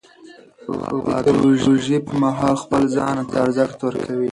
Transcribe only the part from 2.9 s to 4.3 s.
ځان ته ارزښت ورکوي.